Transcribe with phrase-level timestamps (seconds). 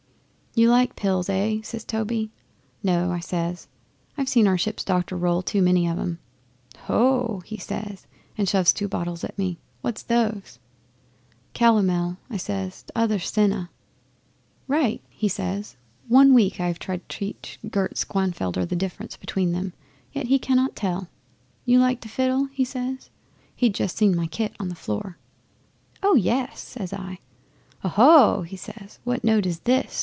[0.53, 2.29] '"You like pills eh?" says Toby.
[2.83, 3.69] "No," I says.
[4.17, 6.19] "I've seen our ship's doctor roll too many of em."
[6.79, 8.05] '"Ho!" he says,
[8.37, 9.59] and he shoves two bottles at me.
[9.79, 10.59] "What's those?"
[11.53, 12.83] '"Calomel," I says.
[12.93, 13.69] "And t'other's senna."
[14.67, 15.77] '"Right," he says.
[16.09, 19.71] "One week have I tried to teach Gert Schwankfelder the difference between them,
[20.11, 21.07] yet he cannot tell.
[21.63, 23.09] You like to fiddle?" he says.
[23.55, 25.17] He'd just seen my kit on the floor.
[26.03, 27.19] '"Oh yes!" says I.
[27.85, 28.99] '"Oho!" he says.
[29.05, 29.99] "What note is this?"